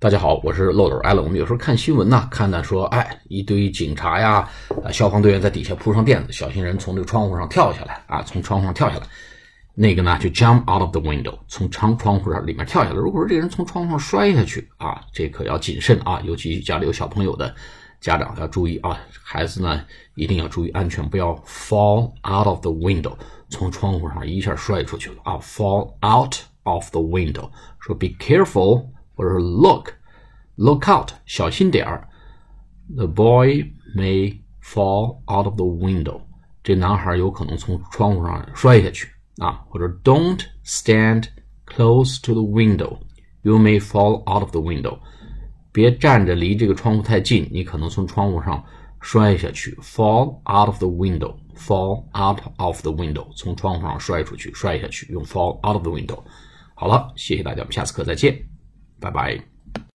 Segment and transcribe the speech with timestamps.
[0.00, 1.24] 大家好，我是漏斗艾伦。
[1.24, 4.48] 我们有时候看新闻呢，看到说，哎，一堆警察呀，
[4.84, 9.02] 啊，消防队员在底下铺上垫子，小心人从这个窗户上跳下来啊，从窗户上跳下来。
[9.74, 12.94] 那个呢，就 jump out of the window，从窗窗户上里面跳下来。
[12.94, 17.52] 如果说这个人从窗户上摔下去啊，这可要谨慎啊，尤其家里有小朋友的
[18.00, 19.82] 家长要注意啊，孩子呢
[20.14, 23.14] 一定要注意安全，不要 fall out of the window，
[23.50, 27.50] 从窗户上一下摔出去了啊，fall out of the window。
[27.80, 28.84] 说 be careful。
[29.17, 29.91] 或者是 look
[30.55, 32.07] look out，小心点儿。
[32.95, 36.21] The boy may fall out of the window，
[36.63, 39.07] 这男孩有可能从窗户上摔下去
[39.37, 39.63] 啊。
[39.69, 41.27] 或者 Don't stand
[41.65, 44.99] close to the window，you may fall out of the window。
[45.71, 48.63] 别站着离这个窗户太近，你可能从窗户上
[49.01, 49.75] 摔下去。
[49.81, 56.19] Fall out of the window，fall out of the window，从窗户上摔出去，摔下去，用 fall out of the window。
[56.75, 58.56] 好了，谢谢大家，我们下次课再见。
[59.00, 59.57] 拜拜。